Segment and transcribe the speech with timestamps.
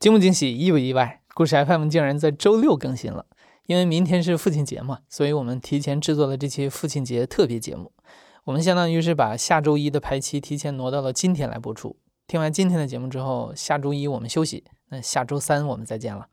[0.00, 1.20] 惊不惊喜，意不意外？
[1.34, 3.26] 故事 FM 竟然在周六更新了，
[3.66, 7.92] 因为明天是父亲节嘛，所以我们提前制作了这期父亲节特别节目。
[8.44, 11.96] 我们相当于是把下周一的排期提前挪到了今天来播出。
[12.26, 16.28] 听完今天的节目之后，下周一我们休息，那下周三我们再见了。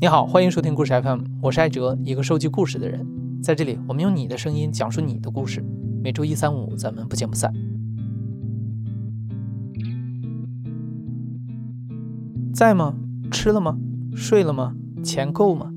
[0.00, 3.06] 你好，欢迎收听故事 FM，我是艾哲，一个收集故事的人。
[3.42, 5.62] 在这里，我们用你的声音讲述你的故事。
[6.06, 7.52] 每周一、三、五，咱们不见不散。
[12.54, 12.94] 在吗？
[13.28, 13.76] 吃了吗？
[14.14, 14.76] 睡了吗？
[15.02, 15.68] 钱够吗？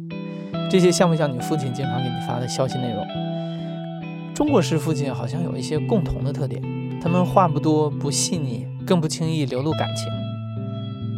[0.70, 3.04] 这些像不像你父亲经常给你发的消息内容？
[4.36, 6.62] 中国式父亲好像有一些共同的特点：
[7.02, 10.06] 他们话不多，不细腻，更不轻易流露感情。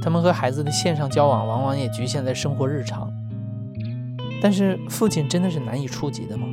[0.01, 3.11] 他们和孩子的线上交往往往也局限在生活日常。
[4.41, 6.47] 但是，父亲真的是难以触及的吗？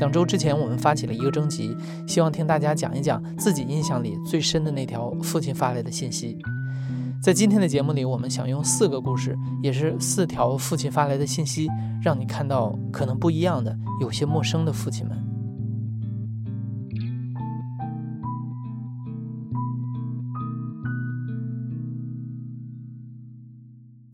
[0.00, 6.38] 两周之前，我们发起了一个征集，希望听大家讲一讲自己印象里最深的那条父亲发来的信息。
[7.22, 11.68] 在今天的节目里，我们想用四个故事，也是四条父亲发来的信息，
[12.02, 15.16] 让你看到可能不一样的、有些陌生的父亲们。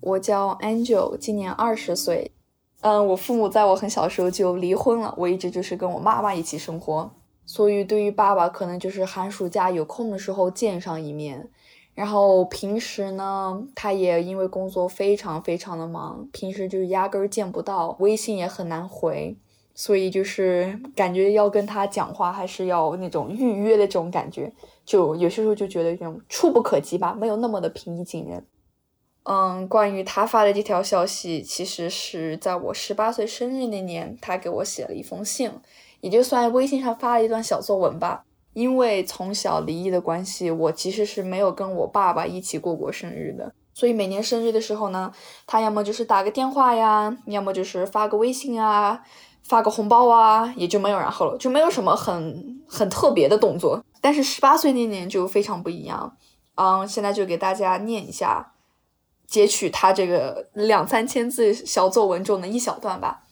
[0.01, 2.33] 我叫 Angel，今年二十岁。
[2.83, 7.11] 嗯，我父母在我很小的时候就离婚了，我一直就是跟我妈妈一起生活，
[7.45, 11.49] 所以对于爸爸，可能就是寒暑假有空的时候见上一面，
[11.95, 19.37] 然后平时呢，他也因为工作非常非常的忙，平时就是压根儿见不到，微信也很难回，
[19.75, 24.53] 所以就是感觉要跟他讲话，还是要那种预约的这种感觉，
[24.85, 28.45] 就有些时候就觉得有点触不可及吧，没有那么的平易近人。
[29.29, 35.51] 嗯，关于他发的这条消息，其实是在我十八岁生日那年，他给我写了一封信，
[36.01, 38.23] 也就算微信上发了一段小作文吧。
[38.53, 45.13] 因为从小离异的关系，我其实是没有跟我爸爸一起过过生日的，所以每年生日的时候呢，
[45.45, 49.03] 他要么就是打个电话呀，要么就是发个微信啊，
[49.43, 53.85] 发个红包啊，也就没有然后了，就没有什么很很特别的动作。
[54.01, 56.17] 但是十八岁那年就非常不一样，
[56.55, 58.53] 嗯，现在就给大家念一下。
[59.27, 63.25] 截取他这个两三千字小作文中的一小段吧，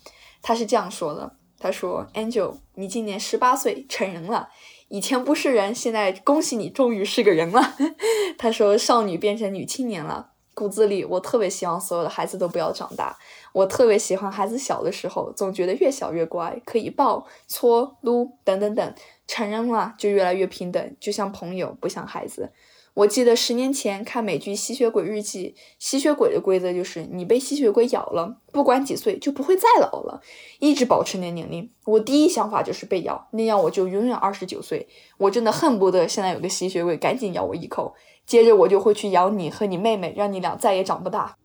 [0.42, 4.48] 他是这样说的：“他说，Angel，你今年十八岁，成人了，
[4.88, 7.76] 以前不是人，现在恭喜你，终于是个人了。
[8.36, 13.16] ”他说，少女变成女青年了，骨子里我特别希望所有的孩子都不要长大，
[13.52, 18.94] 我特别喜欢孩子小的时候，总觉得越小越乖，可以抱、搓、撸等等等，
[19.26, 22.52] 成人了就越来越平等，就像朋友，不像孩子。
[22.94, 30.22] 我记得十年前看美剧《吸血鬼日记》，吸血鬼的规则就是你被吸血鬼咬了，不管几岁就不会再老了，
[30.60, 31.68] 一直保持那年龄。
[31.86, 34.88] 我第一想法就是被咬，那样我就永远二十九岁。
[35.18, 41.36] 我真的恨不得现在有个吸血鬼赶紧咬我一口，接着我就会去咬你和你妹妹，让你俩再也长不大。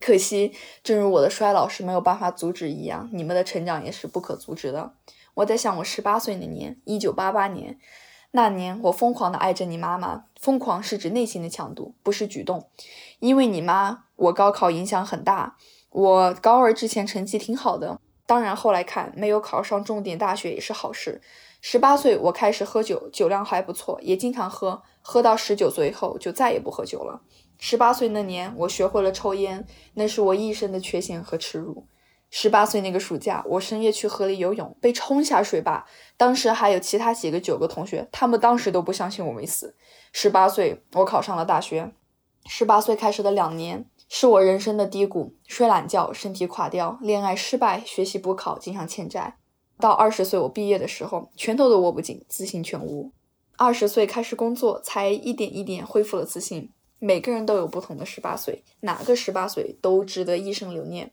[0.00, 0.52] 可惜，
[0.82, 4.94] 正如我的衰老是没有办法阻止一样，你们的成长也是不可阻止的。
[5.34, 7.78] 我在想，我十八岁那年，一九八八年。
[8.36, 12.68] 那年我疯狂的爱着你妈妈，疯狂是指内心的强度，不是举动。
[13.18, 15.56] 因为你妈，我高考影响很大。
[15.88, 21.22] 我高二之前成绩挺好的，当然后来看没有考上重点大学也是好事。
[21.62, 27.22] 十八岁我开始喝酒，酒量还不错，也经常喝，喝到十九岁以后就再也不喝酒了。
[27.56, 31.86] 十八岁那年我学会了抽烟，那是我一生的缺陷和耻辱。
[32.38, 35.86] 十八岁那个暑假，我深夜去河里游泳，被冲下水坝。
[36.18, 39.74] 当时还有其他几个九个同学，他们当时都不相信我没死。
[40.12, 41.92] 十八岁，我考上了大学。
[42.44, 49.38] 十八岁开始的两年，是我人生的低谷：睡懒觉，身体垮掉，恋爱失败，学习补考，经常欠债。
[49.80, 53.12] 到二十岁，我毕业的时候，拳头都握不紧，自信全无。
[53.56, 56.70] 二十岁开始工作，才一点一点恢复了自信。
[56.98, 61.12] 每个人都有不同的十八岁，哪个十八岁都值得一生留念。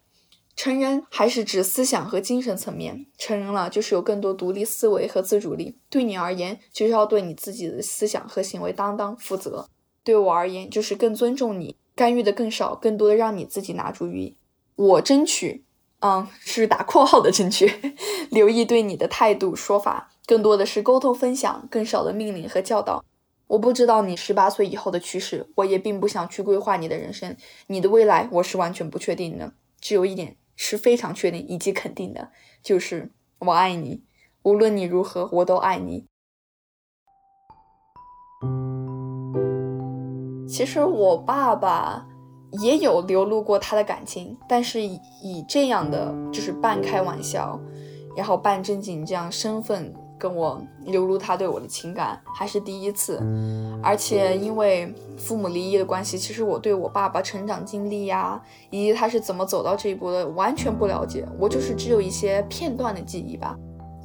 [0.56, 5.76] 成人还是指思想和精神层面，成人了就是有更多独立思维和自主力。
[5.90, 9.66] 对你而言，就是要对你自己的思想和行为担当负责；
[10.04, 14.38] 对我而言，就是更尊重你，干预的更少，更多的让你自己拿主意。
[14.76, 15.64] 我争取，
[16.02, 17.72] 嗯，是打括号的争取，
[18.30, 23.04] 留意对你的态度说法，更多的是沟通分享，更少的命令和教导。
[23.48, 27.36] 我不知道你十八岁以后的趋势，我也并不想去规划你的人生，
[27.68, 29.54] 你的未来我是完全不确定的。
[29.82, 30.38] 只有一点。
[30.66, 32.32] 是非常确定以及肯定的，
[32.62, 34.02] 就是我爱你，
[34.44, 36.08] 无论你如何，我都爱你。
[40.48, 42.08] 其实我爸爸
[42.62, 47.60] 也有流露过他的感情，但是以这样的就是半开玩笑，
[48.16, 53.22] 然后半正经这样身份跟我流露他对我的情感，还是第一次。
[53.84, 61.28] 而且因为父母离异的关系，其实我对我爸爸成长经历呀，以及他是怎么走到这一步的，完全不了解。
[61.38, 63.58] 我就是只有一些片段的记忆吧。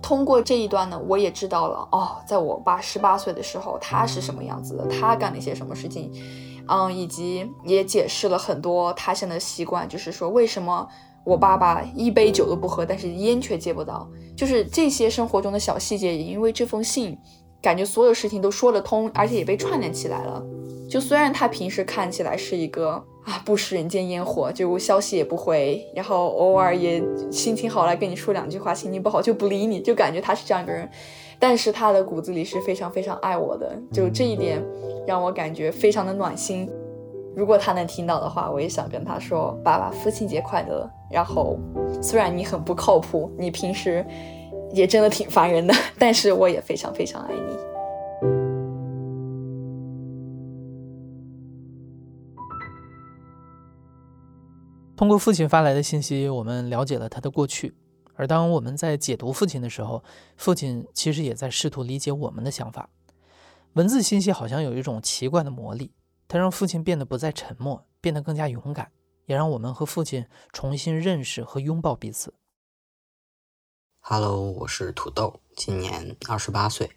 [0.02, 6.12] 通过这一段呢，我也知道了哦，在我爸十八岁的时候，他是什么样子的，他干了一些什么事情，
[6.66, 10.88] 嗯，以及也解释了很多他现在的习惯，就是说为什么。
[11.28, 14.08] 我爸爸一杯酒都不喝，但是烟却戒不到。
[14.34, 17.18] 就是这些生活中的小细节，也因为这封信，
[17.60, 20.42] 感觉所有事情都说得通，而且也被串联起来了。
[20.88, 22.92] 就虽然他平时看起来是一个
[23.26, 30.88] 啊不食人间烟火，就消息也不回，然后偶尔也心情好来跟你说两句话，心情不好就不理你，就感觉他是这样一个人。
[31.38, 34.64] 但是他的骨子里是非常非常爱我的，就这一点
[35.06, 36.66] 让我感觉非常的暖心。
[37.36, 41.58] 如果他能听到的话，我也想跟他说：“爸爸，父亲节快乐。”然后，
[42.02, 44.04] 虽然你很不靠谱，你平时
[44.72, 47.56] 也真的挺烦人的，但是我也非常非常爱你。
[54.96, 57.74] 通过父亲发来的信息，我们了解了他的过去。
[58.14, 60.02] 而当我们在解读父亲的时候，
[60.36, 62.90] 父亲其实也在试图理解我们的想法。
[63.74, 65.92] 文字信息好像有一种奇怪的魔力。
[66.26, 68.90] 它让父亲变得不再沉默，变得更加勇敢，
[69.28, 72.32] 也让我们和父亲重新认识和拥抱彼此。
[74.00, 76.92] Hello，我是土豆，今年二十八岁。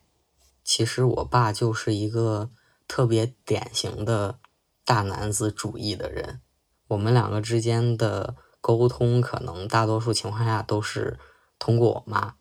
[0.63, 2.49] 其实我爸就是一个
[2.87, 4.39] 特别典型的
[4.85, 6.41] 大男子主义的人。
[6.87, 11.19] 我们两个之间的沟通，可能大多数情况下都是
[11.59, 12.35] 通过我妈，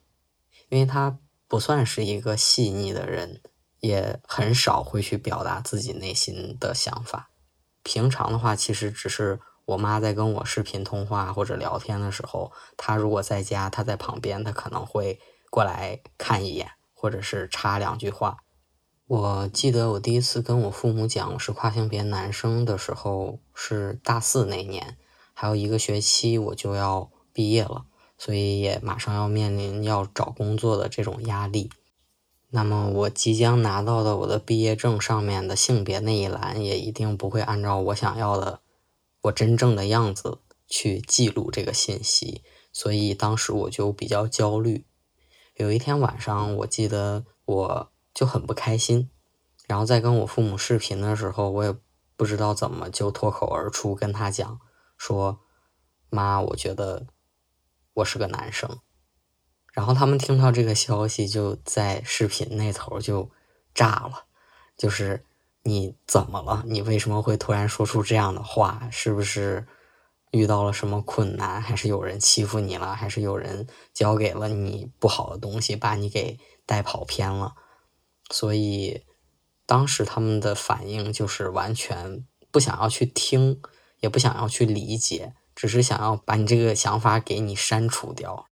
[0.68, 3.42] 因为他不算是一个细腻的人。
[3.80, 7.30] 也很少会去表达自己内心的想法。
[7.82, 9.40] 平常的话，其实只是
[9.70, 18.38] 我妈在跟我视频通话或者聊天的时候，她如果在家，她在旁边，她可能会过来看一眼，或者是插两句话。
[19.06, 24.96] 我记得我第一次跟我父母讲我是跨性别男生的时候，是大四那年，
[25.34, 27.84] 还有一个学期我就要毕业了，
[28.18, 31.70] 所以也马上要面临要找工作的这种压力。
[32.48, 38.58] 那么我即将拿到的我的毕业证上面的性别那一栏也一定不会按照我想要的
[39.22, 44.86] 我真正的样子去记录这个信息，所以当时我就比较焦虑。
[45.56, 49.10] 有一天晚上，我记得我就很不开心，
[49.66, 51.74] 然后在跟我父母视频的时候，我也
[52.16, 54.58] 不知道怎么就脱口而出跟他讲
[54.96, 55.40] 说
[56.08, 57.06] ：“妈，我觉得
[57.94, 58.78] 我是个男生。”
[59.72, 63.30] 然后他们听到这个消息，就在视频那头就
[63.74, 64.24] 炸了，
[64.76, 65.24] 就是
[65.62, 66.64] 你怎么了？
[66.66, 68.88] 你为什么会突然说出这样的话？
[68.90, 69.66] 是不是
[70.30, 71.60] 遇到了什么困难？
[71.60, 72.94] 还是有人欺负你了？
[72.94, 77.54] 还是有人交给了你不好的东西，把你给带跑偏了？
[78.30, 79.04] 所以
[79.66, 83.60] 当时他们的反应就是完全不想要去听，
[83.98, 88.46] 也不想要去理解，只是想要把你这个想法给你删除掉。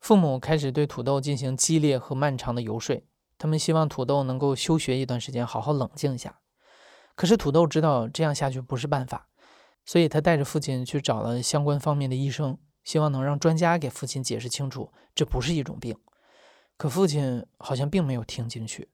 [0.00, 3.02] 父母开始对土豆进行激烈和漫长的游说，
[3.38, 6.40] 他们希望土豆能够休学一段时间，好好冷静一下。
[7.14, 9.28] 可是土豆知道这样下去不是办法，
[9.84, 15.96] 所以他带着父亲去找了相关方面的医生，希望能让专家给父亲解释清楚，这不是一种病。
[16.76, 18.90] 可父亲好像并没有听进去。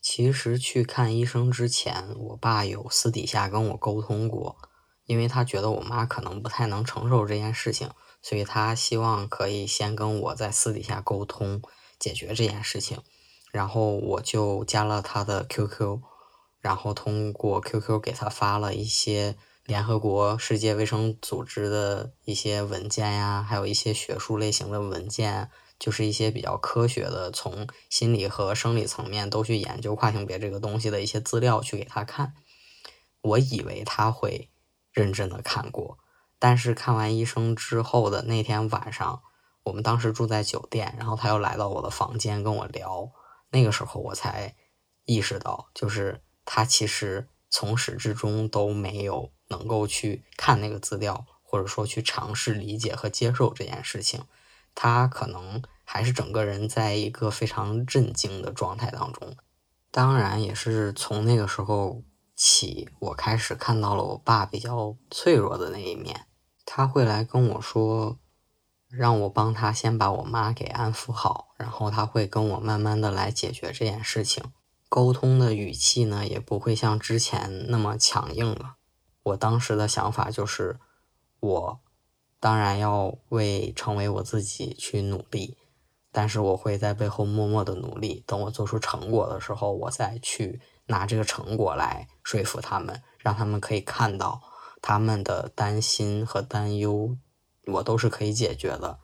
[0.00, 4.56] 其实去看医生之前，我爸有私底下跟我沟通过，
[5.04, 7.90] 因为他觉得我妈可能不太能承受这件事情。
[8.22, 11.62] 所以他希望可以先跟我在私底下沟通
[11.98, 13.00] 解决这件事情，
[13.50, 16.00] 然后我就加了他的 QQ，
[16.60, 32.34] 然后通过 QQ 给他发了一些联合国世界卫生组织的一些文件呀，还有一些学术类型的文件，就是一些比较科学的，从心理和生理层面都去研究跨性别这个东西的一些资料去给他看。
[33.22, 34.50] 我以为他会
[34.92, 35.98] 认真的看过。
[36.38, 39.20] 但是看完医生之后的那天晚上，
[39.64, 43.10] 我们当时住在酒店，然后他又来到我的房间跟我聊，
[43.50, 44.54] 那个时候我才
[45.04, 54.22] 意识到，就是他其实从始至终都没有能够去看那个资料，或者说去尝试理解和接受这件事情，
[54.74, 59.36] 他可能还是整个人在一个非常震惊的状态当中。
[59.90, 62.04] 当然，也是从那个时候
[62.36, 66.26] 起，我开始看到了我爸比较脆弱的那一面。
[66.64, 68.16] 他会来跟我说，
[68.90, 74.42] 让我帮他先把我妈给安抚好，然后他会跟我慢慢的来解决这件事情。
[74.88, 78.74] 沟通的语气呢，也不会像之前那么强硬了。
[79.22, 80.80] 我当时的想法就是，
[81.38, 81.80] 我
[82.40, 85.56] 当然要为成为我自己去努力，
[86.10, 94.42] 但是我会在背后默默的努力，等我做出成果的时候，我再去拿这个成果来说服他们，让他们可以看到
[94.82, 97.16] 他们的担心和担忧，
[97.70, 99.00] 我都是可以解决的。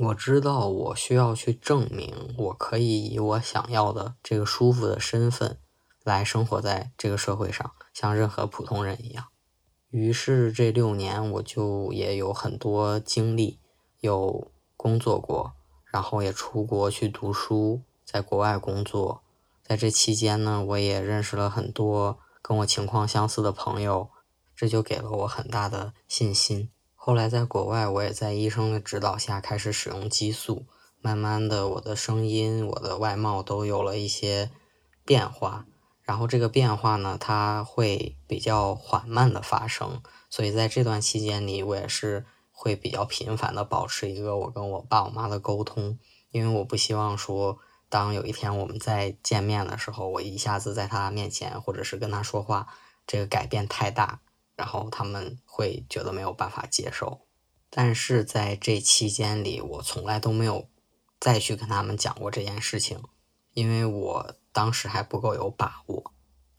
[0.00, 5.58] 我知道我需要去证明，我可以以我想要的这个舒服的身份
[6.04, 9.26] 来生活在这个社会上，像任何普通人一样。
[9.90, 13.60] 于是这六年，我就也有很多经历，
[14.00, 15.52] 有工作过。
[15.88, 19.22] 然后也出国去读书，在国外工作，
[19.62, 24.10] 在这期间呢，我也认识了很多跟我情况相似的朋友，
[24.54, 26.68] 这就给了我很大的信心。
[27.06, 30.66] 后来在国外，我也在医生的指导下开始使用激素，
[31.00, 34.50] 慢慢的，我的声音、我的外貌都有了一些
[35.04, 35.66] 变化。
[36.02, 42.26] 然后这个变化呢，它会比较缓慢的发生，所以在这段期间里，我也是。
[42.58, 45.98] 会比较频繁的保持一个我跟我爸我妈的沟通，
[46.30, 47.58] 因为我不希望说，
[47.90, 52.66] 当有一天我们再见面的时候，我一下子在他面前或者是跟他说话，
[53.06, 54.20] 这个改变太大，
[54.56, 57.20] 然后他们会觉得没有办法接受。
[57.70, 60.68] 但是在这期间里，我从来都没有
[61.20, 63.00] 再去跟他们讲过这件事情，
[63.52, 66.12] 因为我当时还不够有把握。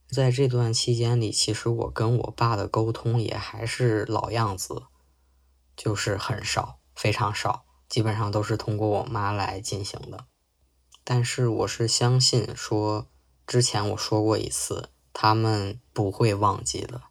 [0.10, 4.84] 在这段期间里，其实我跟我爸的沟通也还是老样子。
[5.76, 10.26] 就是很少，非常少，基本上都是通过我妈来进行的。
[11.04, 13.08] 但是我是相信说，
[13.46, 17.04] 之前我说过一次，他们不会忘记的，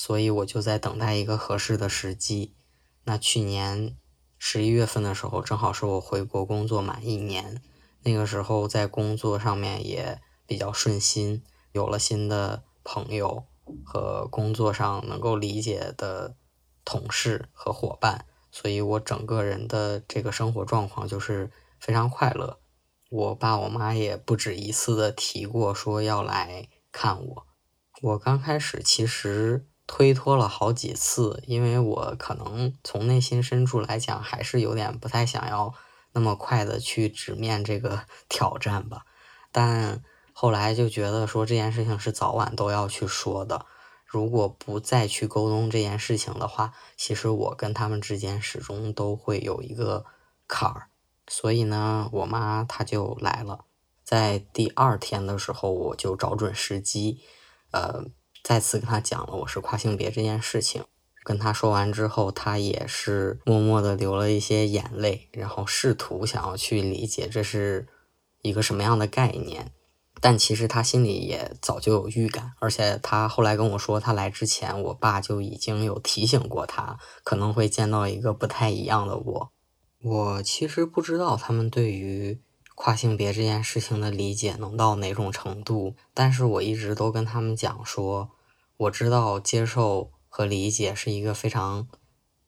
[0.00, 2.54] 所以我就在等待一个合适的时机。
[3.02, 3.96] 那去年
[4.38, 7.60] 十一月份的时候，正好是我回国工作满一年，
[8.04, 13.44] 那个时候在工作上面也比较顺心，有了新的朋友
[13.84, 16.36] 和工作上能够理解的。
[16.84, 22.60] 同事和伙伴，所以我整个人的这个生活状况就是非常快乐。
[23.10, 27.46] 我爸我妈也不止一次的提过说要来看我。
[28.00, 35.74] 我刚开始其实推脱了好几次，因为我可能从内心深处来讲，还是有点不太想要
[36.12, 39.06] 那么快的去直面这个 挑战吧。
[39.50, 43.66] 但后来就觉得说这件事情是早晚都要去说的。
[44.04, 50.04] 如果不再去沟通这件事情的话，其实我跟他们之间始终都会有一个
[50.46, 50.88] 坎儿。
[51.26, 53.64] 所以呢，我妈她就来了。
[54.04, 57.20] 在第二天的时候，我就找准时机，
[57.70, 58.04] 呃，
[58.48, 60.82] 再次跟他讲了我是跨性别这件事情。
[61.22, 67.86] 跟他说完之后，他也是默默的流了一些眼泪，然后试图想要去理解这是
[68.40, 69.72] 一个什么样的概念。
[70.22, 79.52] 但其实他心里也早就有预感，而且他后来跟我说，他来之前，我爸就已经有提醒过他，可能会见到一个不太一样的我。
[80.02, 82.40] 我其实不知道他们对于
[82.74, 88.30] 跨性别这件事情的理解能到哪种程度，但是我一直都跟他们讲说，
[88.78, 91.88] 我知道接受和理解是一个非常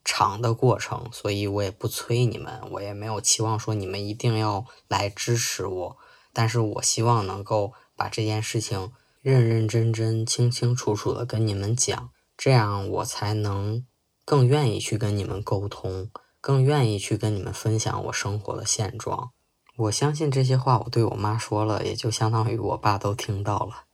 [0.04, 5.96] 长的过程，所以我也不催你们，我也没有期望说你们一定要来支持我。
[6.32, 13.84] 但是我希望能够把这件事情认认真真、清清楚楚的跟你们讲，这样我才能
[14.25, 16.08] 更愿意去跟你们沟通，
[16.40, 19.32] 更愿意去跟你们分享我生活的现状。
[19.76, 23.89] 我相信这些话我对我妈说了，也就相当于我爸都听到了。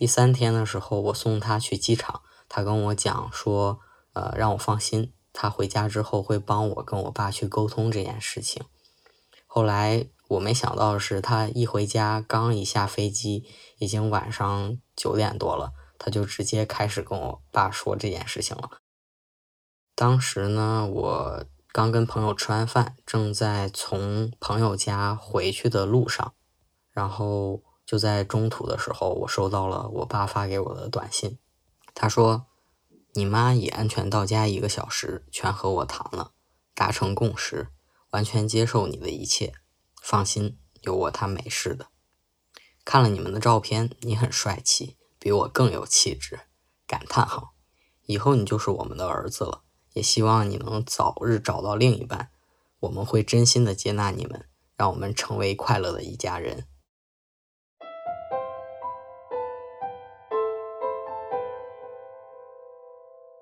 [0.00, 3.80] 第三天的时候，我送他去机场，他跟我讲说，
[4.14, 8.64] 呃，让我放心，他回家之后会帮我跟我爸去沟通这件事情。
[9.46, 10.08] 后来。
[10.30, 13.44] 我没想到的是，他一回家，刚一下飞机，
[13.78, 18.70] 已经晚上九点多了，他就直接开始跟我爸说这件事情了。
[19.96, 26.32] 当时呢，我刚跟朋友吃完饭，正在从朋友家回去的路上，
[26.92, 31.38] 然后就在中途的时候，我收到了我爸发给我的短信，
[31.92, 32.46] 他说
[33.14, 36.30] ：“你妈已安全到家一个小时，全和我谈了，
[36.72, 37.66] 达成共识，
[38.10, 39.54] 完全接受你的一切。”
[40.00, 41.88] 放心，有我他没事的。
[42.84, 46.42] 看了你们的照片，你很帅气，比我更有气质。
[46.86, 47.54] 感叹号！
[48.06, 49.62] 以后你就是我们的儿子了，
[49.94, 52.30] 也希望你能早日找到另一半。
[52.78, 56.68] 我们会真心的接纳你们，让我们成为快乐的一家人。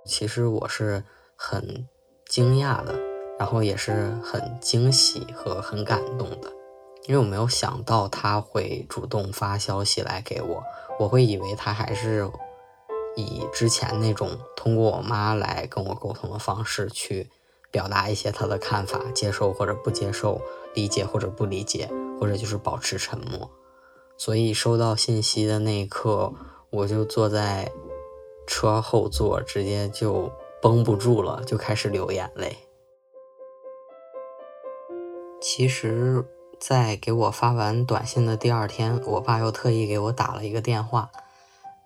[0.09, 1.05] 其实我是
[1.37, 1.87] 很
[2.27, 2.99] 惊讶的。
[3.39, 6.51] 然后也是很惊喜和很感动的，
[7.07, 10.61] 因为我没有想到他会主动发消息来给我，
[10.99, 12.29] 我会以为他还是
[13.15, 17.31] 以之前那种通过我妈来跟我沟通的方式去
[17.71, 20.41] 表达一些他的看法，接受或者不接受，
[20.75, 21.89] 理解或者不理解，
[22.19, 23.49] 或者就是保持沉默。
[24.17, 26.35] 所以收到信息的那一刻，
[26.71, 27.71] 我就坐在
[28.49, 32.57] 车后座，直接就绷不住了，就开始流眼泪。
[35.41, 36.25] 其实，
[36.59, 41.11] 在给我发完短信的第二天，我爸又特意给我打了一个电话，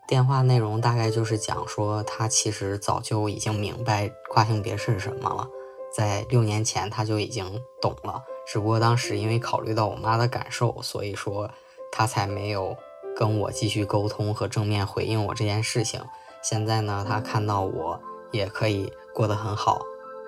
[0.06, 5.48] 电话内容大概就是讲说，他其实早就已经明白跨性别是什么了，
[5.92, 11.50] 在六年前他就已经懂了，只不过当时因为考虑到我妈的感受，所以说。
[11.94, 12.74] 他才没有
[13.14, 16.02] 跟我继续沟通和正面回应我这件事情。
[16.42, 18.00] 现在呢，他看到我
[18.32, 19.80] 也可以过得很好，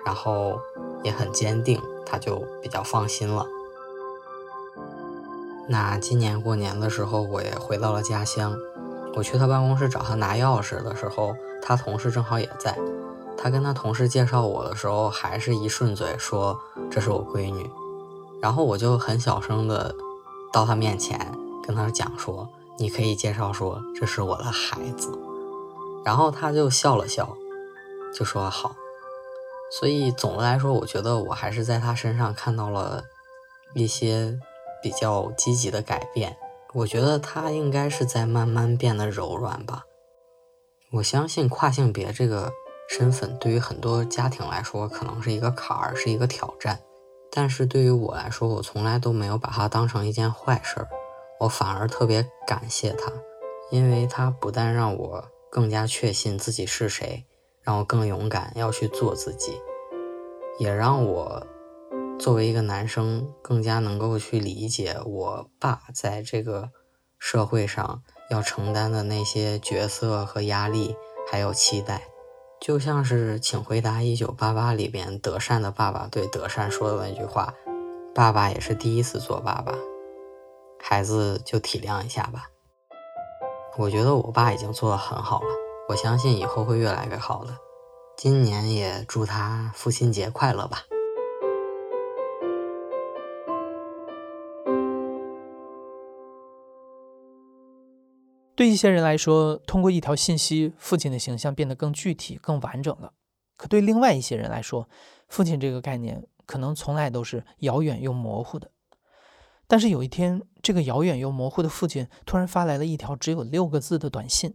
[0.05, 0.59] 然后
[1.03, 3.45] 也很坚定，他就比较放心了。
[5.67, 8.55] 那今年过年的时候，我也回到了家乡。
[9.15, 12.77] 我去他办公室找他拿钥匙的时候，他同事正好也在。
[13.37, 17.69] 他跟他同事介绍我的时候，还是一顺嘴说这是我闺女。
[18.41, 19.93] 然后我就很小声的
[20.53, 21.31] 到他面前。
[21.65, 25.17] 跟他讲说，你可以介绍说这是我的孩子，
[26.05, 27.35] 然后他就笑了笑，
[28.13, 28.75] 就说好。
[29.71, 33.03] 所以总的来说，我觉得我还是在他身上看到了
[33.73, 34.39] 一些
[34.81, 36.37] 比较积极的改变。
[36.73, 39.83] 我觉得他应该是在慢慢变得柔软吧。
[40.91, 42.51] 我相信跨性别这个
[42.87, 46.79] 身份对于很多家庭来说可能是一个坎儿，是一个挑战，
[47.31, 50.87] 但是对于我来说，我从来都没有把它当成一件坏事儿。
[51.39, 53.11] 我反而特别感谢他，
[53.71, 57.25] 因为他不但让我更加确信自己是谁，
[57.61, 59.61] 让我更勇敢要去做自己，
[60.59, 61.47] 也让我
[62.19, 66.71] 作为一个男生更加能够去理解我爸在这个
[67.17, 70.93] 社会上要承担的那些角色和压力，
[71.31, 72.01] 还有期待。
[72.59, 77.53] 就像是《请回答一九八八》里边德善的爸爸对德善说的那句话
[78.13, 79.73] ：“爸爸也是第一次做爸爸。”
[80.83, 82.49] 孩子就体谅一下吧。
[83.77, 85.47] 我觉得我爸已经做得很好了，
[85.89, 87.53] 我相信以后会越来越好的。
[88.15, 90.83] 今年也祝他父亲节快乐吧。
[98.55, 103.11] 对一些人来说，通过一条信息，父亲的形象变得更具体、更完整了。
[103.57, 104.87] 可对另外一些人来说，
[105.27, 108.71] 父亲这个概念可能从来都是遥远又模糊的。
[109.67, 114.53] 但是有一天，这个遥远又模糊的父亲突然发来了一条只有六个字的短信，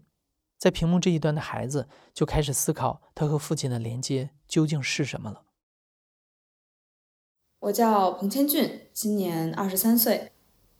[0.58, 5.42] 在屏幕这一端的孩子就开始思考他和父亲的连接究竟是什么了。
[7.60, 10.32] 我叫彭千俊，今年二十三岁。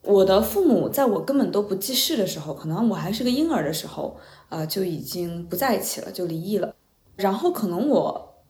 [0.02, 6.74] 我的父母在我根本都不记事的时候，可能我还是个婴儿的时候，呃，就已经不在一起了，就离异了。
[7.16, 8.44] 然后可能我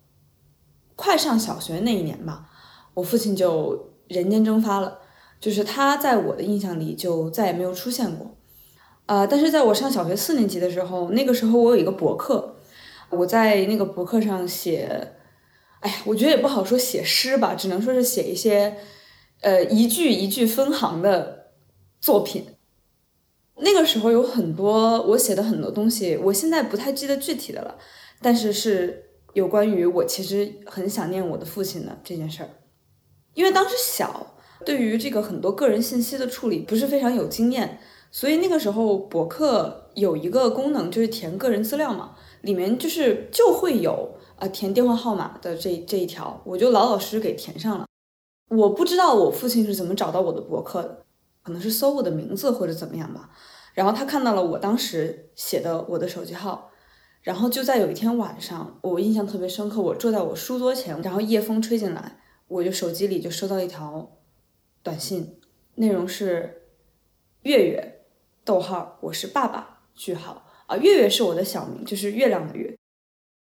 [0.94, 2.48] 快上小学那一年吧，
[2.94, 4.98] 我父亲就人间蒸发了。
[5.40, 8.37] 就是他在我的印象里就再也没有出现过，
[9.07, 9.26] 啊！
[9.26, 12.57] 但是在我上小学四年级的时候，那个时候我有一个博客，
[13.09, 15.14] 我在那个博客上写，
[15.81, 18.76] 哎呀，我觉得也不好说写诗吧，只能说是写一些，
[19.40, 21.53] 呃，一句一句分行的
[22.03, 22.44] 作品。
[23.57, 27.79] 那个时候有很多我写的很多东西，我现在不太记得具体的了，
[28.20, 32.50] 但是是有关于我其实很想念我的父亲的这件事儿，
[33.33, 34.37] 因为当时小。
[34.64, 37.79] 对于这个很多个人信息的处理不是非常有经验，
[38.11, 47.87] 所以那个时候博客有一个功能就是填个人资料嘛，里面就是就会有啊填电话号码的这这一条，我就老老实实给填上了。
[48.49, 51.05] 我不知道我父亲是怎么找到我的博客的，
[51.42, 53.31] 可能是搜我的名字或者怎么样吧。
[53.73, 56.70] 然后他看到了我当时写的我的手机号，
[57.23, 62.18] 然后就在有一天晚上，我印象特别深刻，我坐在我书桌前，然后夜风吹进来，
[62.49, 64.11] 我就手机里就收到一条。
[64.82, 65.38] 短信
[65.74, 66.62] 内容是
[67.42, 68.00] 月月，
[68.44, 72.74] 逗号，我是爸爸，句号啊，月月是我的小名，就是月亮的月。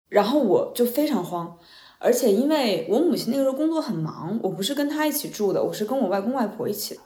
[0.09, 1.57] 然后我就非常慌，
[1.97, 7.01] 而且因为我母亲那个时候工作很忙，我不是跟她一起住的，我是跟我外公外婆一起的。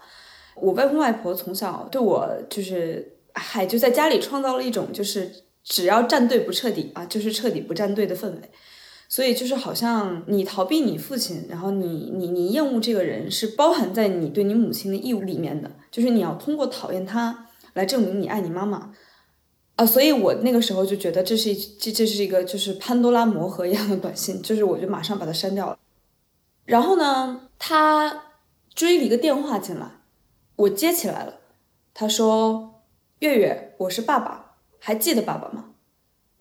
[0.55, 5.31] 我外公外婆从小对我就是，嗨，就在家里创造了一种就是
[5.63, 8.51] 只要站队不彻底啊，就是彻底不站队的氛围。
[9.09, 18.91] 所以就是好像你逃避你父亲，然后你你你厌恶这个人是包含在你对你母亲的义务里面的，就是你要通过讨厌他来证明你爱你妈妈
[19.77, 19.85] 啊。
[19.85, 25.77] 所以我那个时候就觉得这是这这是一个就是潘多拉魔盒一样的短信，就是我就马上把它删掉了。
[26.65, 28.23] 然后呢，他
[28.75, 29.89] 追了一个电话进来，
[30.57, 31.35] 我接起来了，
[31.93, 32.81] 他说
[33.19, 35.69] ：“月月，我是爸爸，还记得爸爸吗？”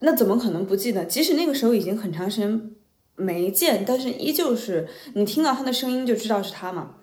[0.01, 1.05] 那怎么可能不记得？
[1.05, 2.71] 即使那个时候已经很长时间
[3.17, 6.97] 没见，但是依旧是你听到他的声音就知道是他嘛。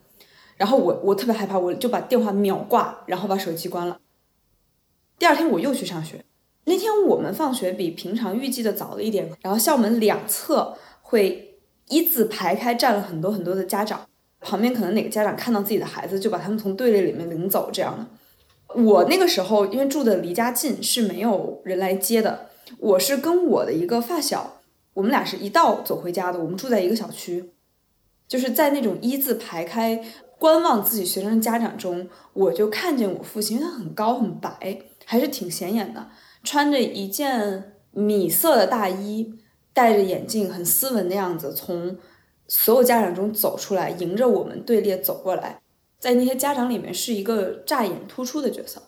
[0.58, 3.99] 然后我我特别害怕，我就把电话秒挂，然后把手机关了。
[5.17, 6.23] 第二天我又去上学，
[6.65, 11.58] 那天我们放学比平常预计的早了一点，然后校门两侧会
[11.89, 14.06] 一字排开站了很多很多的家长，
[14.39, 18.06] 旁边可能哪个家长看到自己的孩子就把他们从队列里面领走这样的。
[18.79, 22.49] 我那个时候因为住的离家近，是没有人来接的。
[22.79, 24.62] 我是跟我的一个发小，
[24.93, 26.39] 我们俩是一道走回家的。
[26.39, 27.51] 我们住在一个小区，
[28.27, 30.03] 就是在那种一字排开
[30.38, 36.09] 观望自己学生家长中，我就看见我父亲，因为他很高很白，还是挺显眼的，
[36.43, 39.33] 穿着一件米色的大衣，
[39.73, 41.97] 戴着眼镜，很斯文的样子，从
[42.47, 45.62] 所有家长中走出来，迎着我们队列走过来。
[45.97, 48.81] 在那些家长里面是一个乍眼突出的角色，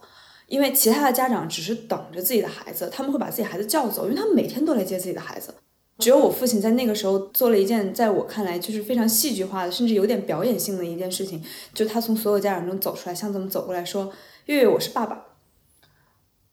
[0.48, 5.54] 因为其他的家长只是等着自己的孩子，他们会把自己孩子叫走，因为他们每天都来接自己的孩子。
[5.98, 11.42] 只有我父亲在那个时候做了一件在我看来就是非常戏剧化的，甚至有点表演性的一件事情，
[11.74, 14.12] 就他从所有家长中走出来，向他们走过来说
[14.48, 15.26] ：“月月，我是爸爸。”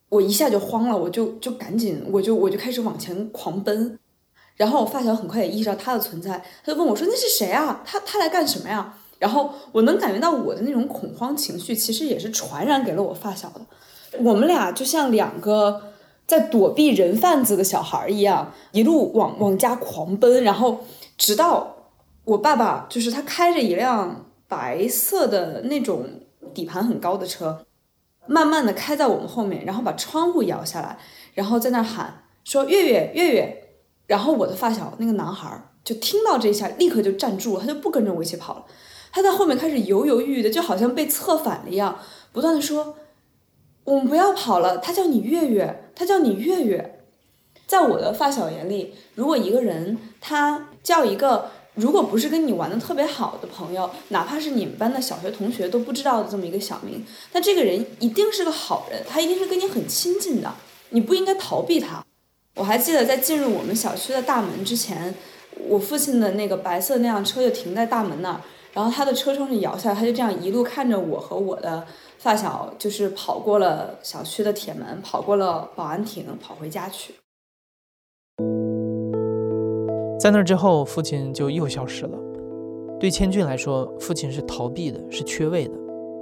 [0.08, 3.98] 我一下就慌了，我就就赶紧，我就我就开始往前狂奔。
[4.54, 7.82] 然后我发小很快也意识到他的存在，他就问我说：“那是谁啊？
[7.84, 13.60] 他他来干什么呀？”然后我能感觉到我的那种恐慌情绪，其实也是传染给了我发小的。
[14.18, 15.80] 我们俩就像两个
[16.26, 20.42] 在躲避人贩子的小孩一样，一路往往家狂奔。
[20.42, 20.80] 然后
[21.16, 21.76] 直到
[22.24, 26.04] 我爸爸，就是他开着一辆白色的那种
[26.52, 27.64] 底盘很高的车，
[28.26, 30.98] 慢慢的开在我们后面，然后把窗户摇下来，
[31.34, 33.58] 然后在那喊说：“月月，月月。”
[34.08, 35.48] 然后我的发小那个男孩
[35.84, 38.64] 就听到这一下，立刻就站住了，他就不跟着我一起跑了。
[39.12, 41.98] 他在后面开始犹犹豫豫的，就好像被策反了一样，
[42.32, 42.96] 不断的说
[43.84, 46.98] ：“我们不要跑了。”他叫你月月，他叫你月月。
[47.66, 60.52] 在我的发小眼里，如果一个人他叫一个如果不是跟你玩的特别好的朋友，哪怕是你们班的小学同学都不知道的这么一个小名，那这个人一定是个好人，他一定是跟你很亲近的，
[60.90, 62.04] 你不应该逃避他。
[62.56, 65.14] 我还记得在进入我们小区的大门之前，
[65.66, 68.40] 我父亲的那个白色那辆车就停在大门那儿。
[68.72, 71.84] 然后他的车窗是摇下来，他就这样一路看着我和我的
[72.18, 77.14] 发小，就是跑过了小区的铁门，跑过了保安亭，跑回家去。
[80.18, 82.18] 在那之后，父亲就又消失了。
[82.98, 85.74] 对千俊来说，父亲是逃避的，是缺位的。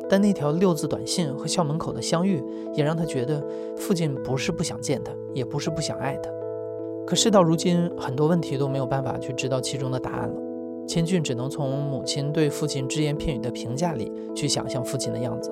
[0.09, 2.43] 但那条六字短信和校门口的相遇，
[2.75, 3.41] 也让他觉得
[3.77, 6.29] 父亲不是不想见他，也不是不想爱他。
[7.07, 10.50] 可事到如今，很多问题都没有办法去知道其中的答案了。
[10.91, 15.49] 千俊只能从母亲对父亲只言片语的评价里去想象父亲的样子。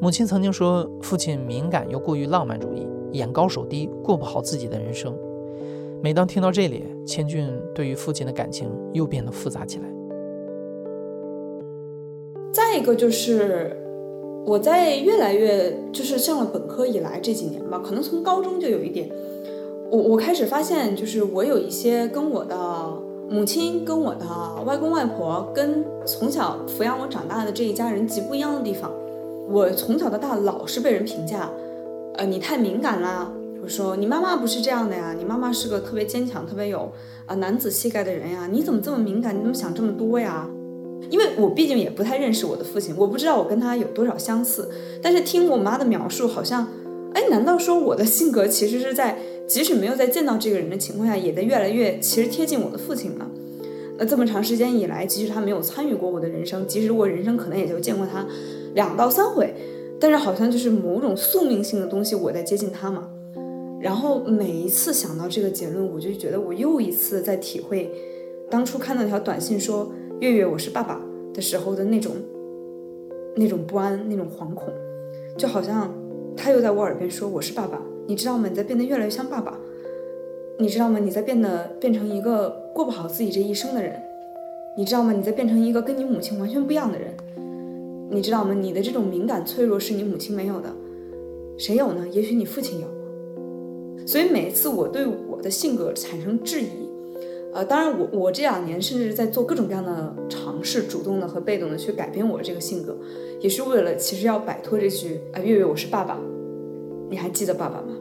[0.00, 5.16] 母亲曾经说，父亲敏感又过于浪漫主义，眼高手低，过不好自己的人生。
[6.02, 9.84] 每当听到这里，千俊对于父亲的感情又变得复杂起来。
[12.52, 13.76] 再一个就是
[14.44, 19.08] 我在越来越就是上了本科以来这几年吧，可能从高中就有一点，
[19.92, 22.56] 我我开始发现，就是我有一些跟我的。
[23.34, 24.24] 母亲跟我的
[24.64, 28.88] 外公外婆，跟从小抚养我长大的这一家人极不一样的地方。
[29.50, 31.50] 我从小到大老是被人评价，
[32.14, 33.28] 呃，你太敏感啦。
[33.60, 36.92] 我说你妈妈不是这样的呀，你妈妈是个特别坚强、特别有
[37.26, 38.46] 啊男子气概的人呀。
[38.48, 39.34] 你怎么这么敏感？
[39.34, 40.48] 你怎么想这么多呀？
[41.10, 44.70] 因为我毕竟也不太认识我的父亲，我不知道我跟他有多少相似。
[45.02, 46.68] 但是听我妈的描述，好像，
[47.14, 49.18] 哎，难道说我的性格其实是在？
[49.46, 53.30] 即使没有在见到这个人的情况下，也在越来越其实贴近我的父亲了。
[53.96, 58.26] 那这么长时间以来，即使他没有参与过我的人生，即使我人生可能也就见过他
[58.74, 59.54] 两到三回，
[60.00, 63.08] 但是好像就是某种宿命性的东西，我在接近他嘛。
[63.80, 67.90] 然后每一次想到这个结论，我就觉得我又一次在体会
[68.50, 71.00] 当初看到那条短信说“月月，我是爸爸”
[71.34, 72.16] 的时候的那种
[73.36, 74.72] 那种不安、那种惶恐，
[75.36, 75.92] 就好像
[76.36, 77.80] 他又在我耳边说“我是爸爸”。
[78.06, 78.48] 你知道吗？
[78.48, 79.58] 你在变得越来越像爸爸。
[80.58, 80.98] 你知道吗？
[80.98, 84.00] 你在变得变成一个过不好自己这一生的人。
[84.76, 85.12] 你知道吗？
[85.12, 87.14] 你在变成一个跟你母亲完全不一样的人。
[88.10, 88.54] 你知道吗？
[88.54, 90.72] 你的这种敏感脆弱是你母亲没有的，
[91.58, 92.06] 谁有呢？
[92.10, 92.86] 也许你父亲有。
[94.06, 96.68] 所以每一次我对我的性格产生质疑，
[97.54, 102.96] 呃，当然我我这两年甚至在做各种各样的尝试，主动的和被动的去改变我这个性格，
[103.40, 106.20] 也是为了其实要摆脱这句啊，月月我是爸爸。
[107.14, 107.94] 你还记得爸爸吗？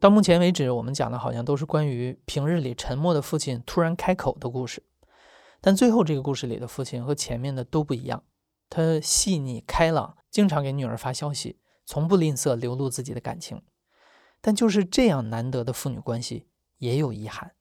[0.00, 4.82] 到目前为止，我们讲的好像都是关于平日里沉默的父亲突然开口的故事。
[5.60, 8.24] 但最后这个故事里的父亲和前面的都不一样，
[8.68, 13.62] 他细腻开朗，经常给女儿发消息，从不吝啬流露自己的感情。
[14.40, 16.48] 但就是这样难得的父女关系，
[16.78, 17.52] 也有遗憾。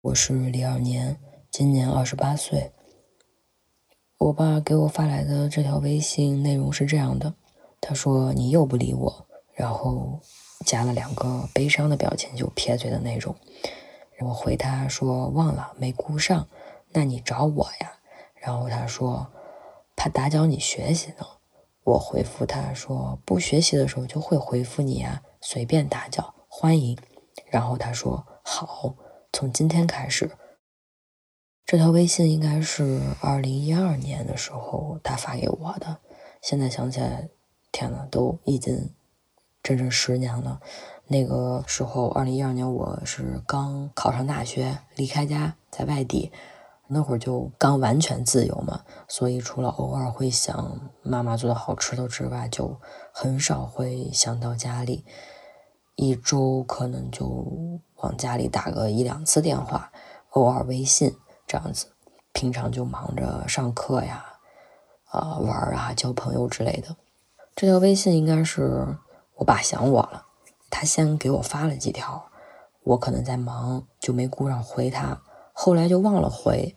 [0.00, 2.72] 我是李二年，今年二十八岁。
[4.18, 7.34] 我爸给我发来的这条微信内容是这样的：
[7.80, 10.20] 他说你又不理我，然后
[10.64, 13.36] 加了两个悲伤的表情，就撇嘴的那种。
[14.20, 16.48] 我回他说忘了没顾上，
[16.92, 17.92] 那你找我呀。
[18.34, 19.26] 然后他说
[19.94, 21.26] 怕打搅你学习呢。
[21.84, 26.96] 我回复他说不学习的时候就会回复你啊，随便打搅欢迎。
[27.46, 28.94] 然后他说好。
[29.32, 30.30] 从今天开始，
[31.66, 35.96] 这条微信应该是二零一二年的时候他发给我的。
[36.40, 37.28] 现在想起来，
[37.72, 38.90] 天呐，都已经
[39.64, 40.60] 整整十年了。
[41.08, 46.30] 那个时候，二零一二年我是刚考上大学，离开家在外地，
[46.86, 55.04] 那会儿就刚完全自由嘛，所以除了偶尔会想妈妈做的好吃的之外，就很少会想到家里。
[55.96, 59.90] 一周可能就往家里打个一两次电话，
[60.30, 61.86] 偶尔微信这样子。
[62.32, 64.24] 平常就忙着上课呀，
[65.06, 66.94] 啊玩啊，交朋友之类的。
[67.54, 68.86] 这条微信应该是
[69.36, 70.26] 我爸想我了，
[70.68, 72.30] 他先给我发了几条，
[72.82, 75.22] 我可能在忙就没顾上回他，
[75.54, 76.76] 后来就忘了回。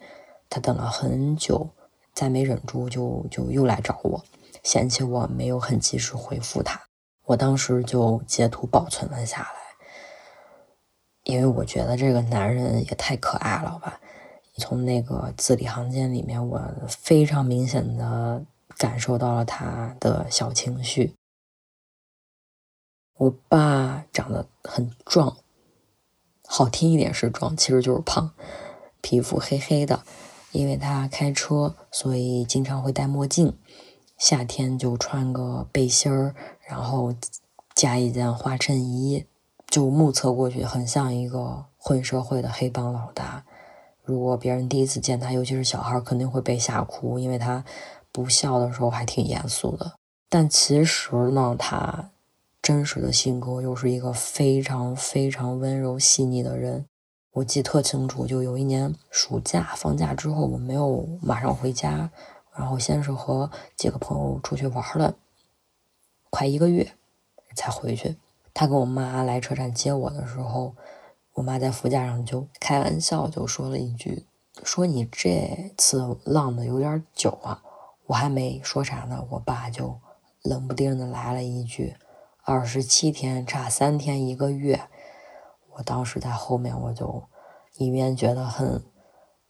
[0.49, 1.69] 他等了很久，
[2.13, 4.23] 再没忍住就就又来找我，
[4.63, 6.81] 嫌弃我没有很及时回复他。
[7.25, 9.59] 我当时就截图保存了下来，
[11.23, 13.99] 因为我觉得这个男人也太可爱了吧！
[14.59, 18.45] 从那个字里行间里面，我非常明显的
[18.77, 21.15] 感受到了他的小情绪。
[23.17, 25.37] 我爸长得很壮，
[26.45, 28.31] 好听一点是壮，其实就是胖，
[29.01, 30.03] 皮肤黑黑的，
[30.51, 33.57] 因为他开车，所以经常会戴墨镜。
[34.17, 36.35] 夏天就穿个背心儿，
[36.67, 37.13] 然后
[37.73, 39.25] 加一件花衬衣，
[39.67, 43.45] 就目测过去很像一个混社会的黑帮老大。
[44.09, 47.63] 如果别人第一次见他，尤其是小孩，肯定会被吓哭，因为他
[48.11, 49.93] 不笑的时候还挺严肃的。
[50.27, 52.09] 但其实呢，他
[52.59, 56.87] 真实的性格又是一个非常非常温柔细腻的人。
[57.33, 62.09] 我记特清楚，就有一年暑假放假之后，我没有马上回家。
[62.55, 65.13] 然后先是和几个朋友出去玩了，
[66.31, 66.93] 快一个月
[67.55, 68.17] 才回去。
[68.55, 70.73] 他跟我妈来车站接我的时候，
[71.33, 74.25] 我妈在副驾上就开玩笑就说了一句
[74.63, 77.63] ：“说你这次浪的有点久啊。”
[78.07, 79.99] 我还没说啥呢，我爸就
[80.41, 81.95] 冷不丁的来了一句
[82.43, 84.81] ：“二十七天差三天一个月。”
[85.77, 87.23] 我当时在后面我就
[87.77, 88.83] 一边觉得很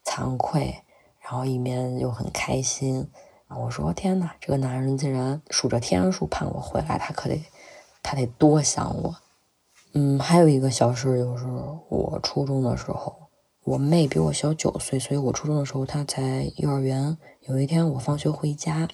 [0.03, 0.83] 惭愧。
[1.21, 3.07] 然后一面又很开心，
[3.49, 7.39] 我说天哪，这个男人竟然数着天数盼我回来，他可得，
[8.01, 9.15] 他得多想我。
[9.93, 11.45] 嗯，还有一个小事就是
[11.89, 13.15] 我初中的时候，
[13.63, 17.17] 我妹比我小九岁，所以我初中的时候她才幼儿园。
[17.41, 18.87] 有一天我放学回家，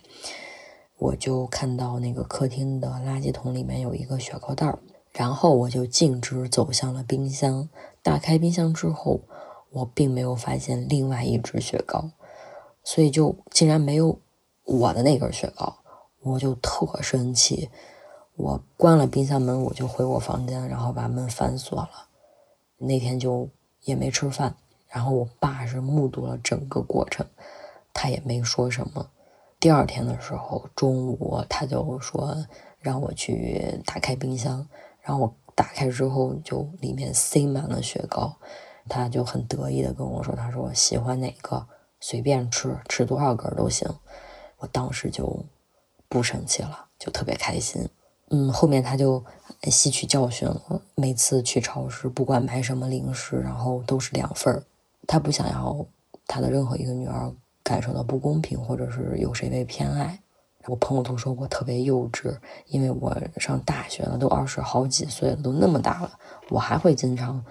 [0.97, 4.79] 我就看到那个客厅的垃圾桶里面有一个雪糕袋儿，
[5.11, 7.67] 然后我就径直走向了冰箱。
[8.01, 9.19] 打开冰箱之后，
[9.71, 12.11] 我并没有发现另外一只雪糕。
[12.83, 14.19] 所以就竟然没有
[14.63, 15.77] 我的那根雪糕，
[16.21, 17.69] 我就特生气。
[18.35, 22.09] 我关了冰箱门，我就回我房间，然后把门反锁了。
[22.77, 23.49] 那天就
[23.83, 24.55] 也没吃饭。
[24.87, 27.25] 然后我爸是目睹了整个过程，
[27.93, 29.09] 他也没说什么。
[29.59, 32.33] 第二天的时候中午，他就说
[32.79, 34.65] 让我去打开冰箱，
[35.01, 38.37] 然后我打开之后就里面塞满了雪糕，
[38.87, 41.67] 他就很得意的跟我说：“他说喜欢哪个？”
[41.99, 43.89] 随便吃，吃多少根都行。
[44.59, 45.45] 我当时就
[46.07, 47.89] 不生气了，就特别开心。
[48.35, 49.23] 嗯，后面他就
[49.63, 54.61] 吸取教训了，每次去超市，不管买什么零食，然后都是两份儿。
[55.07, 55.85] 他不想要
[56.27, 57.31] 他的任何一个女儿
[57.63, 60.19] 感受到不公平，或者是有谁被偏爱。
[60.65, 66.11] 我朋友都说我特别幼稚，因为我上大学了，都二十好几岁了，都那么大了，
[66.49, 67.41] 我还会经常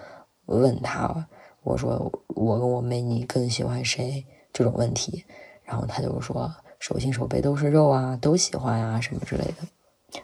[0.45, 1.25] 问他，
[1.63, 4.23] 我说我跟我妹，你更喜欢谁？
[4.53, 5.25] 这种问题，
[5.63, 9.55] 然后他就说手心手背都是肉啊，都喜欢啊什么之类的。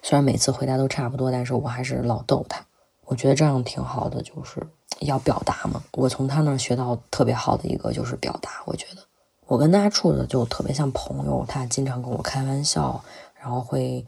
[0.01, 2.65] 虽然每次回答都差不多，但是我还是老逗他。
[3.05, 4.65] 我觉得这样挺好的，就是
[4.99, 5.83] 要表达嘛。
[5.93, 8.63] 我从他那儿学到特别好的一个就是表达。
[8.65, 9.01] 我觉得
[9.47, 13.03] 我跟他处的就特别像朋友，他经常跟我开玩笑，
[13.37, 14.05] 然后会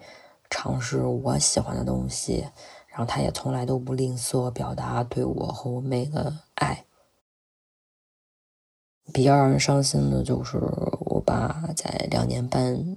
[0.49, 2.45] 尝试我喜欢的东西，
[2.87, 6.85] 然后他也从来都不吝啬表达对我和我妹的爱。
[9.11, 10.57] 比较让人伤心的就是
[11.01, 12.95] 我爸在两年半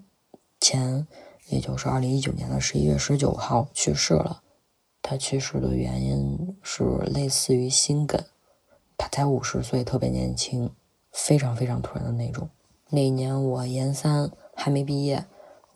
[0.61, 1.05] 前，
[1.49, 4.43] 也就是二零一九年的十一月十九号去世了。
[5.03, 8.21] 他去世的原因是类似于心梗，
[8.97, 10.71] 他才五十岁，特别年轻，
[11.13, 12.49] 非常非常突然的那种。
[12.91, 15.25] 那一年我研三还没毕业，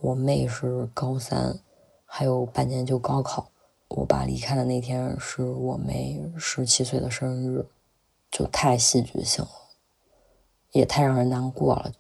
[0.01, 1.61] 我妹是高三，
[2.05, 3.51] 还有半年就高考。
[3.89, 7.69] 我爸离开的那天是我妹十七岁的生日，
[8.31, 9.51] 就太戏剧性了，
[10.73, 11.93] 也太让人难过了。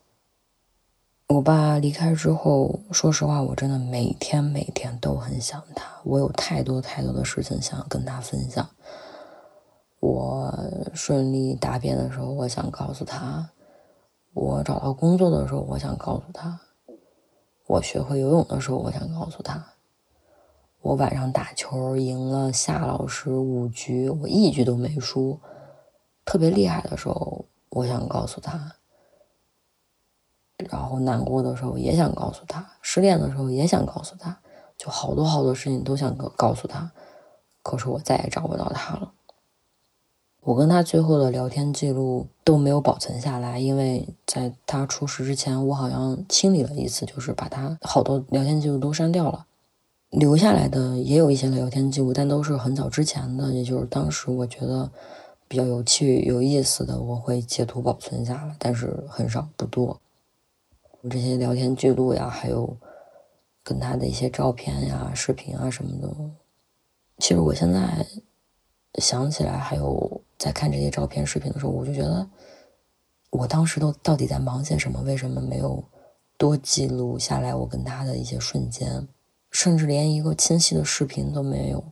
[1.30, 5.88] 我爸离开之后，说实话，我真的每天每天都很想他。
[6.02, 8.68] 我有太多太多的事情想跟他分享。
[10.00, 10.52] 我
[10.92, 13.46] 顺利答辩的时候，我想告诉他；
[14.32, 16.58] 我找到工作的时候，我想告诉他；
[17.68, 19.64] 我学会游泳的时候，我想告诉他。
[20.80, 25.38] 我晚上打球赢了夏老师五局，我一局都没输，
[26.24, 28.74] 特别厉害的时候，我想告诉他。
[30.68, 34.38] 然后难过的时候也想告诉他，失恋的时候也想告诉他，
[34.76, 36.90] 就好多好多事情都想告告诉他，
[37.62, 39.12] 可是我再也找不到他了。
[40.42, 49.46] 我跟他最后的聊天记录都没有保存下来，因为在他出事之前，我好像清理了一次，就是把他好多聊天记录都删掉了。
[50.08, 54.90] 留下来的也有一些聊天记录，但都是很早之前的，也就是当时我觉得
[55.46, 60.00] 比较有趣、有意思的，我会截图保存下来，但是很少不多。
[61.02, 62.76] 我这些聊天记录呀，还有
[63.62, 66.14] 跟他的一些照片呀、视频啊什么的，
[67.18, 68.06] 其实我现在
[68.96, 72.28] 想起来，还有在看这些照片、视频的时候，我就觉得
[73.30, 75.00] 我当时都到底在忙些什么？
[75.00, 75.82] 为什么没有
[76.36, 79.08] 多记录下来我跟他的一些瞬间？
[79.50, 81.82] 甚至连一个清晰的视频都没有，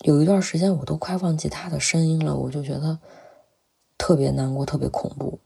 [0.00, 2.98] 有一段时间我都快忘记他的声音了，我就觉得
[3.96, 5.40] 特别难过，特别恐怖。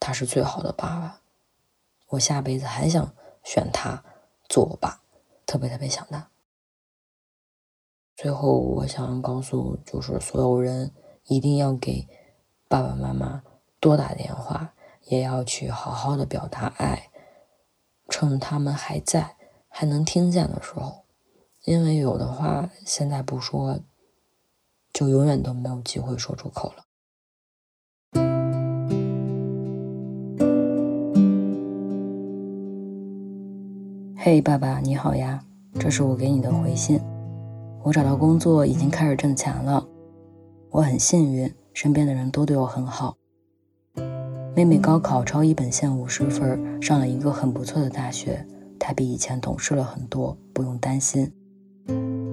[0.00, 1.20] 他是最好的爸爸，
[2.08, 4.04] 我下辈子还想选他
[4.48, 5.02] 做我爸，
[5.46, 6.30] 特别特别想他。
[8.16, 10.92] 最后，我想告诉就是所有人，
[11.24, 12.08] 一定要给
[12.66, 13.42] 爸爸妈妈
[13.78, 17.10] 多打电话，也要去好好的表达爱，
[18.08, 19.36] 趁他们还在。
[19.70, 21.04] 还能听见的时候，
[21.62, 23.78] 因为有的话现在不说，
[24.92, 26.86] 就永远都没有机会说出口了。
[34.20, 35.40] 嘿，爸爸，你好呀，
[35.78, 37.00] 这是我给你的回信。
[37.84, 39.86] 我找到工作，已经开始挣钱了，
[40.70, 43.16] 我很幸运，身边的人都对我很好。
[44.56, 48.44] 妹妹高考超一本线五十分，上了一个很不错的大学。
[48.76, 51.32] 她比以前懂事了很多，不用担心。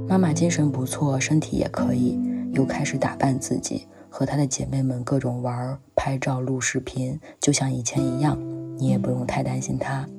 [0.10, 2.20] 妈妈精神不错，身体也可以，
[2.54, 8.36] 又开始打扮自己，和她的姐妹们各种玩、拍照、录视频，就像以前一样。
[8.78, 10.10] 你也不用太担心她。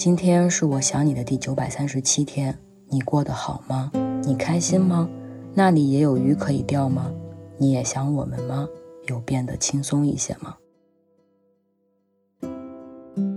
[0.00, 2.58] 今天是我想你的第九百三十七天，
[2.88, 3.92] 你过得好吗？
[4.24, 5.06] 你开心吗？
[5.52, 7.12] 那里也有鱼可以钓吗？
[7.58, 8.66] 你也想我们吗？
[9.08, 10.56] 有变得轻松一些吗？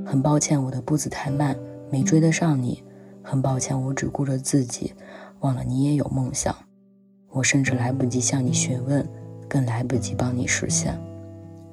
[0.06, 1.54] 很抱歉，我的步子太慢，
[1.92, 2.82] 没追得上你。
[3.22, 4.94] 很抱歉，我只顾着自己，
[5.42, 6.56] 忘了你也有梦想。
[7.32, 9.06] 我甚至来不及向你询问，
[9.50, 10.98] 更来不及帮你实现，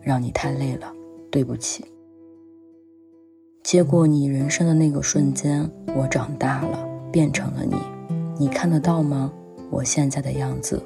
[0.01, 0.93] 让你太累了，
[1.31, 1.85] 对不起。
[3.63, 7.77] 接过你人生的那个瞬间，我长大了，变成了你。
[8.39, 9.31] 你看得到吗？
[9.71, 10.83] 我现在的样子。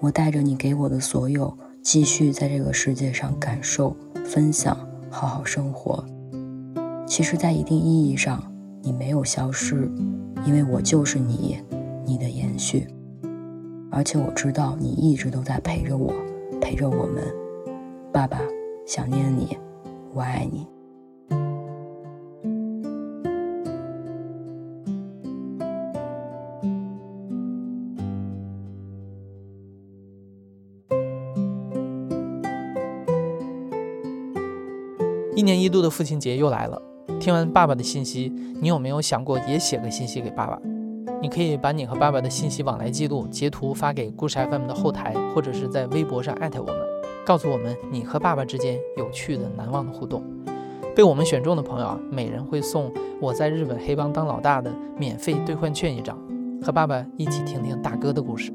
[0.00, 4.76] 我带着你给我的所有，继续在这个世界上感受、分享，
[5.10, 6.04] 好好生活。
[7.06, 8.42] 其实，在一定意义上，
[8.82, 9.88] 你没有消失，
[10.46, 11.58] 因为我就是你，
[12.06, 12.88] 你的延续。
[13.90, 16.14] 而且我知道你一直都在陪着我，
[16.62, 17.22] 陪着我们。
[18.10, 18.40] 爸爸，
[18.86, 19.56] 想念你，
[20.14, 20.66] 我爱你。
[35.50, 36.80] 一年一度的父亲节又来了。
[37.18, 40.56] 听完爸爸的信息，你有没有想过也写个信息给爸爸？
[41.20, 46.76] 你可以把你和爸爸的信息往来记录截图发给故事 FM 的后台，或者是在微博上艾特我们，
[47.26, 50.22] 告诉我们你和爸爸之间有趣的、难忘的互动。
[50.94, 56.16] 被我们选中的朋友啊，每人会送我在日本黑帮当老大的免费兑换券一张，
[56.62, 58.52] 和爸爸一起听听大哥的故事。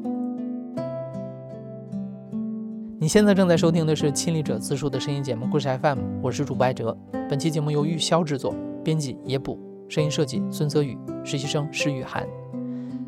[3.05, 6.97] 你现在正在收听的是亲历者自述的声音节目《故事 FM》，我是主播艾哲。
[7.29, 8.51] 本期节目由玉箫制作，
[8.83, 12.27] 编辑野捕，声音设计孙泽宇，实习生施雨涵。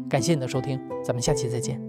[0.08, 1.87] 感谢你的收听，咱们下期再见。